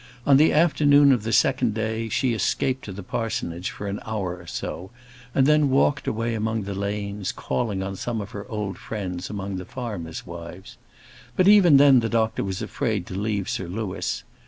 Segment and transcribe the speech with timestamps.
[0.25, 4.35] On the afternoon of the second day, she escaped to the parsonage for an hour
[4.37, 4.89] or so,
[5.35, 9.57] and then walked away among the lanes, calling on some of her old friends among
[9.57, 10.77] the farmers' wives.
[11.35, 14.23] But even then, the doctor was afraid to leave Sir Louis.